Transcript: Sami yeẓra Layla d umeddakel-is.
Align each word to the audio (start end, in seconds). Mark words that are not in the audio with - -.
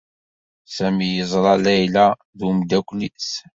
Sami 0.75 1.07
yeẓra 1.17 1.53
Layla 1.63 2.05
d 2.37 2.39
umeddakel-is. 2.47 3.31